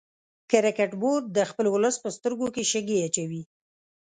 [0.51, 3.43] کرکټ بورډ د خپل ولس په سترګو کې شګې اچوي